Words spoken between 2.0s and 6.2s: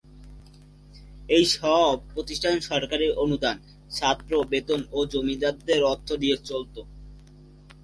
প্রতিষ্ঠান সরকারী অনুদান, ছাত্র বেতন ও জমিদারদের অর্থ